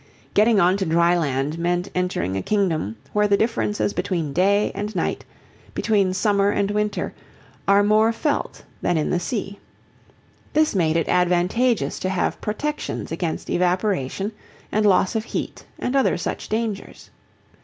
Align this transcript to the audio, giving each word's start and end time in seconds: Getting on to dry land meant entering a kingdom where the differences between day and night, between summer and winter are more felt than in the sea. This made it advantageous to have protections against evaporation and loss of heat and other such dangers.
Getting 0.33 0.59
on 0.59 0.77
to 0.77 0.85
dry 0.87 1.15
land 1.15 1.59
meant 1.59 1.91
entering 1.93 2.35
a 2.35 2.41
kingdom 2.41 2.95
where 3.13 3.27
the 3.27 3.37
differences 3.37 3.93
between 3.93 4.33
day 4.33 4.71
and 4.73 4.95
night, 4.95 5.23
between 5.75 6.11
summer 6.15 6.49
and 6.49 6.71
winter 6.71 7.13
are 7.67 7.83
more 7.83 8.11
felt 8.11 8.63
than 8.81 8.97
in 8.97 9.11
the 9.11 9.19
sea. 9.19 9.59
This 10.53 10.73
made 10.73 10.97
it 10.97 11.07
advantageous 11.07 11.99
to 11.99 12.09
have 12.09 12.41
protections 12.41 13.11
against 13.11 13.47
evaporation 13.47 14.31
and 14.71 14.87
loss 14.87 15.13
of 15.15 15.23
heat 15.25 15.65
and 15.77 15.95
other 15.95 16.17
such 16.17 16.49
dangers. 16.49 17.11